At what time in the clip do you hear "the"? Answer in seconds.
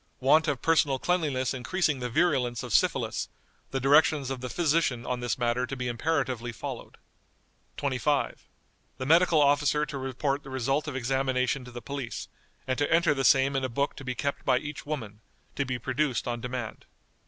1.99-2.09, 3.69-3.79, 4.41-4.49, 8.97-9.05, 10.41-10.49, 11.71-11.83, 13.13-13.23